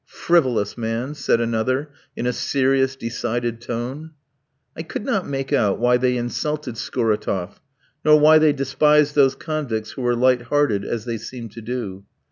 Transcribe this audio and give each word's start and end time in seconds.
"Frivolous 0.07 0.79
man!" 0.79 1.13
said 1.13 1.39
another 1.39 1.91
in 2.15 2.25
a 2.25 2.33
serious, 2.33 2.95
decided 2.95 3.61
tone. 3.61 4.13
I 4.75 4.81
could 4.81 5.05
not 5.05 5.27
make 5.27 5.53
out 5.53 5.77
why 5.77 5.97
they 5.97 6.17
insulted 6.17 6.75
Scuratoff, 6.75 7.61
nor 8.03 8.19
why 8.19 8.39
they 8.39 8.51
despised 8.51 9.13
those 9.13 9.35
convicts 9.35 9.91
who 9.91 10.01
were 10.01 10.15
light 10.15 10.41
hearted, 10.41 10.83
as 10.83 11.05
they 11.05 11.19
seemed 11.19 11.51
to 11.51 11.61
do. 11.61 12.03